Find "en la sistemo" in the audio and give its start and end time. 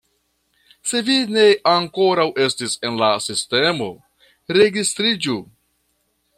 2.89-3.93